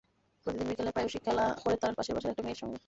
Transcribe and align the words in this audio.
প্রতিদিন 0.45 0.67
বিকেলে 0.69 0.91
প্রায়সী 0.91 1.17
খেলা 1.25 1.45
করে 1.63 1.75
তার 1.81 1.93
পাশের 1.97 2.13
বাসার 2.15 2.31
একটা 2.31 2.43
মেয়ের 2.43 2.59
সঙ্গে। 2.61 2.79